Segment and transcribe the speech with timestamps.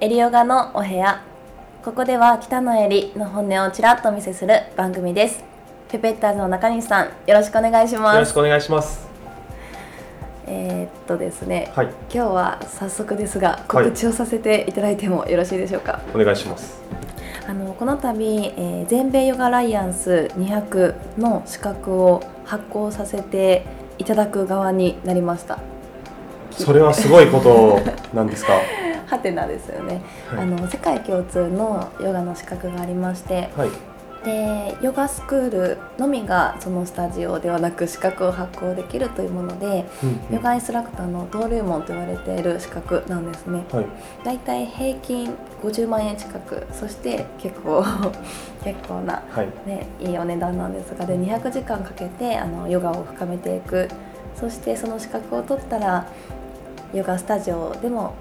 [0.00, 1.22] エリヨガのお部屋。
[1.84, 5.42] ここでは北のエリの本音をちらっとお見せする番組です。
[5.88, 8.14] ペペッターズの中西さんよろしくお願いします。
[8.14, 9.06] よろしくお願いします。
[10.46, 11.86] えー、っとですね、はい。
[12.12, 16.80] 今日は早速ですが告知をさせていただいてもよろしいでしょうか、お願いします。
[17.48, 23.64] あのこの度、えー全米ヨガアライアンス200の資格を発行させて
[23.98, 25.58] いただく側になりました。
[26.50, 27.80] それはすごいこと
[28.14, 28.52] なんですか？
[29.06, 30.40] ハテナですよね、はい。
[30.40, 33.50] あの世界共通のヨガの資格がありまして。
[33.56, 33.70] はい。
[34.24, 39.84] でヨガスクールのみがそのスタジオではなく資格を発行できるというもので
[40.32, 43.64] ヨガインストラクターの登竜門と言われている資格なんですね。
[43.70, 43.86] はい。
[44.24, 46.66] だいたい平均50万円近く。
[46.72, 47.84] そして結構
[48.64, 49.48] 結構なはい。
[49.64, 53.88] ね、いいお値段なんですがで200時間かけてあのヨガを深めていく。
[54.34, 56.06] そしてその資格を取ったら
[56.92, 58.14] ヨガスタジオでも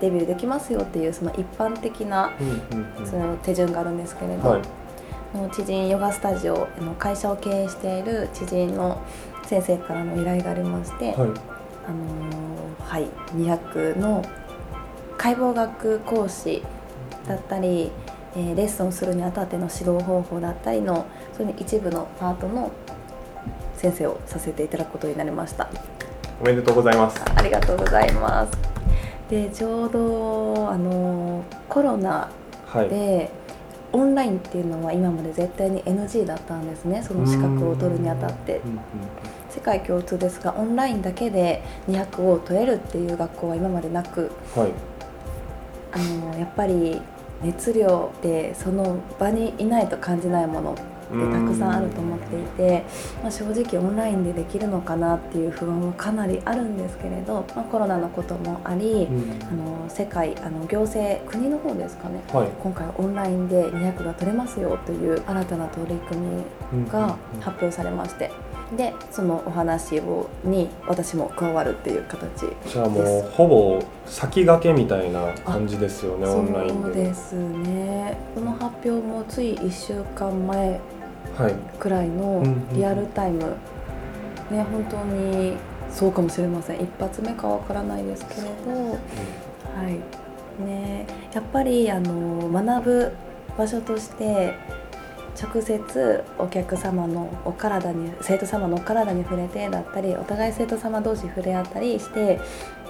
[0.00, 2.32] デビューできますよっていうその一般的な
[3.04, 4.62] その手順があるんですけれど、はい。
[5.34, 9.00] の知人ヨガスタジオあの会社を経営している知人の
[9.44, 11.16] 先生からの依頼がありまして、はい。
[11.16, 14.24] あのーはい、200の
[15.16, 16.62] 解剖学講師
[17.26, 17.90] だったり、
[18.34, 22.72] えーレッスンをするにあたっての指導方法だったりのその一部のパートの
[23.76, 25.68] 先生をさせていただくことになりました。
[26.40, 27.22] おめでとうございます。
[27.36, 28.69] ありがとうございます
[29.30, 32.28] でちょうどあのーコロナ
[32.66, 32.88] はい。
[32.88, 33.30] で
[33.92, 37.02] オンラインっていうのは今まで絶対に NG だったんですね。
[37.02, 38.60] その資格を取るにあたって。
[39.48, 44.72] 世界共通ですがオンラインだけで200を取れるっていう学校は今までなくはい。
[45.92, 47.00] あのやっぱり
[47.42, 50.76] 熱量でその場にいないと感じないもの
[51.10, 52.84] ってたくさんあると思っていて、
[53.22, 59.38] まあ、正直オンラインでできるのかなっていう不安はかなりあるんですけれど、まあ、コロナのこともあり、うん。
[59.48, 62.48] あの世界あの行政国の方ですかねはい。
[62.62, 68.30] 今回オンラインで200が取れますよという新たな取り組みが発表されまして
[68.76, 76.90] でそのお話をに私も加わるっていう形じゃあもうほぼ先駆けみたいな感じですよねそオンラインで。
[76.90, 78.16] うですね。
[78.34, 80.80] この発表もつい1週間前はい
[81.78, 83.56] くらいのうんうんリアルタイム、
[84.50, 85.56] ね本当に
[85.90, 86.80] そうかもしれません。
[86.80, 88.90] 一発目かわからないですけれど。
[88.90, 88.96] は
[89.88, 90.20] い。
[90.64, 93.12] ねやっぱりあの学ぶ
[93.56, 94.54] 場所として
[95.40, 102.38] 直接お客様のお体に生徒様のお体に触れてだったりお互い生徒様同士触れ合ったりして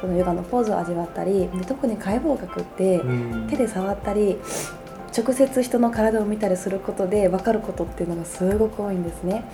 [0.00, 3.48] そのヨガのポーズを味わったりで特に解剖学ってうん。
[3.48, 4.38] 手で触ったり
[5.16, 9.44] 直接人の体を見たりすることで分かることっていうのがすごく多いんですね。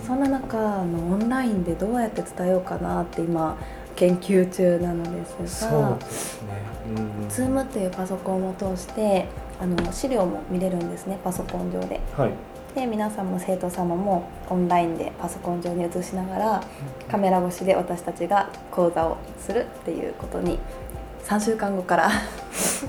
[0.00, 0.06] うん。
[0.06, 3.56] そんな中あのオンラインでどうやって伝えようかなって今
[3.96, 6.48] 研究中なのですがですね。
[6.88, 7.22] うん。
[7.22, 9.26] うん Zoom っていうパソコンを通して
[9.60, 12.00] あの資料も見れるんですねパソコン上で。
[12.16, 12.30] はい。
[12.74, 16.62] で皆さんも生徒様もオンラインでパソコン上に映しながら
[17.10, 20.58] カメラ越しで私たちが講座をするっていうことに
[21.24, 22.10] 3週間後から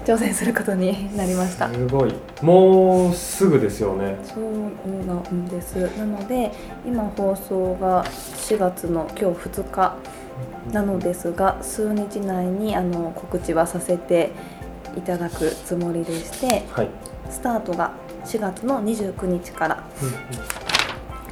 [0.06, 1.69] 挑戦することになりました。
[1.72, 2.13] すごい。
[2.41, 4.18] もうすぐですよね。
[4.24, 5.75] そうなんです。
[5.97, 6.52] なので
[6.85, 9.96] 今放送が4月の今日2日
[10.72, 14.31] なのですが数日内にあの告知はさせて
[14.97, 16.90] いただくつもりでしてはい。
[17.30, 17.91] スタートが
[18.25, 19.84] 4月の29日から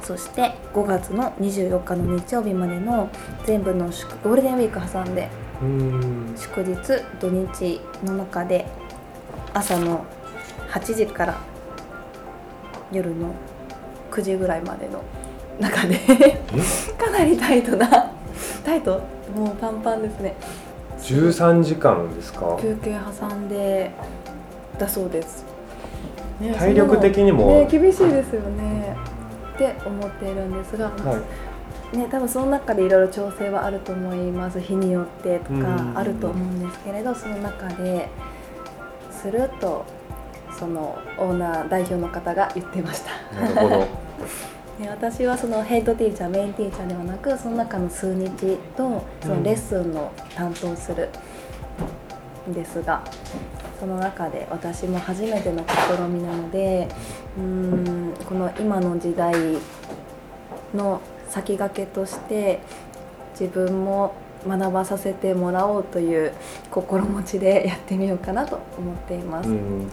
[0.02, 3.10] そして5月の24日の日曜日までの
[3.44, 5.47] 全部の祝ゴールデンウィーク挟んでうん
[6.36, 6.76] 祝日
[7.20, 8.66] 土日の中で
[9.52, 10.04] 朝の
[10.70, 11.38] 8時から
[12.92, 13.34] 夜の
[14.10, 15.02] 9時ぐらいまでの
[15.58, 15.98] 中で。
[16.96, 18.12] かなりタイトな
[18.64, 19.00] タイト？
[19.34, 20.34] もうパンパンですね。
[21.00, 22.56] 13時間ですか？
[22.60, 23.90] 休憩挟んで
[24.78, 25.44] だそうです、
[26.40, 28.96] ね体力的にもね、厳しいですよね。
[29.54, 30.94] って思っているんですが、はい
[31.92, 34.60] ね、多分その中でいろいろ調整はあると思います。
[34.60, 38.08] 日によってとうんかあると思うんですけれどその中で
[39.10, 39.86] すると
[40.58, 43.40] そのオーナー代表の方が言ってました。
[43.40, 43.86] なるほど。
[44.78, 51.08] で 私はそのヘッドティーチャーメインティーチャーではなくその中の数日とそのレッスンの担当する
[52.48, 53.02] んですが、
[53.80, 56.88] その中で私も初めての試みなので
[57.38, 59.32] うーんこの今の時代
[60.74, 62.60] の先駆けとして
[63.38, 64.14] 自分も
[64.46, 66.32] 学ばさせてもらおうという
[66.70, 69.50] 心持ちでやってみようかなと思っています。
[69.50, 69.90] うん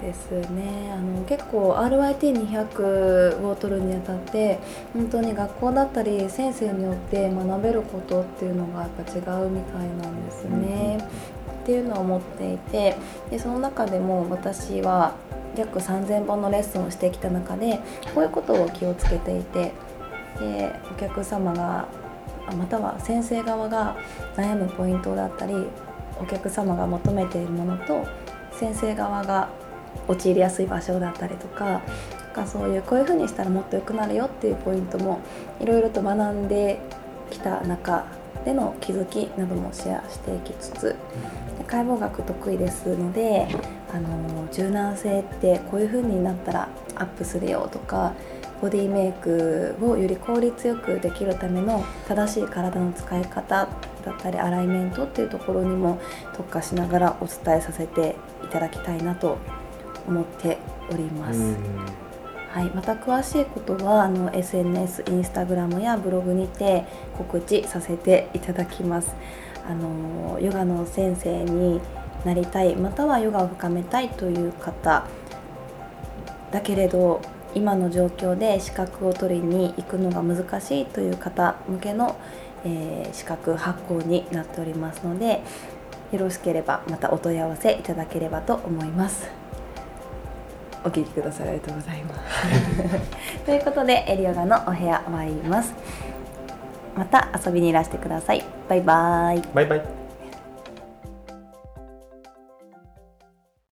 [0.00, 4.58] ですねあの結構 RIT200 を取るにあたって
[4.92, 10.98] 本当に学校だったり先生によって学べることっていうのがやっぱ違うみたいなんですね。
[11.62, 12.96] っていうのは思っていて
[13.28, 15.14] でその中でも私は
[15.56, 17.80] 約3,000本のレッスンをしてきた中で
[18.14, 19.72] こういうことを気をつけていて
[20.38, 21.88] でお客様が
[22.56, 23.96] または先生側が
[24.36, 25.54] 悩むポイントだったり
[26.20, 28.06] お客様が求めているものと
[28.52, 29.48] 先生側が
[30.08, 31.82] 陥りやすい場所だったりとか
[32.36, 35.20] かそういうこういうふうにしたらもっと良くなるよっていうポイントも
[35.60, 36.78] いろいろと学んで
[37.30, 38.04] きた中
[38.44, 40.96] での気づきなどもシェアしていきつつ
[41.66, 43.48] 解剖学得意ですので
[43.92, 48.14] あの柔軟性ってこういう風になったらアップするよとか
[48.60, 53.68] ボディメイクをより効率よくできるための正しい体の使い方
[54.04, 56.00] だったりアライメントっていうところにも
[56.34, 59.38] 特化しながらお伝えさせていただきたいなと
[60.06, 60.58] 思って
[60.90, 61.56] おります。
[62.50, 66.84] はい、また詳しいことはあの SNS、インスタグラムやブログにて
[67.18, 69.14] 告知させていただきます。
[69.68, 71.80] あのヨガの先生に
[72.24, 75.04] なりたいまたはヨガを深めたいという方
[76.50, 77.20] だけれど
[77.56, 82.14] 今の状況で資格を取りに行くのが難しいという方向けの、
[82.66, 85.40] えー、資格発行になっておりますので
[86.12, 89.28] よろしければまたお問い合わせいただければと思います。
[90.84, 93.42] お聞きくださいありがとうございます。
[93.44, 95.74] ということでエリオガのお部屋終わります。
[96.94, 98.44] また遊びにいらしてください。
[98.68, 99.42] バイバイ。
[99.52, 100.05] バイバイ